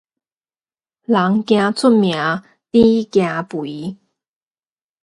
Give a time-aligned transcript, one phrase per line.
[0.03, 0.07] 人驚出
[1.91, 2.15] 名，
[2.71, 3.97] 豬驚肥